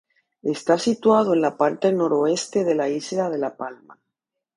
Está 0.41 0.79
situado 0.79 1.35
en 1.35 1.41
la 1.41 1.57
parte 1.57 1.93
Noroeste 1.93 2.63
de 2.63 2.73
la 2.73 2.89
isla 2.89 3.29
de 3.29 3.37
La 3.37 3.55
Palma. 3.55 4.01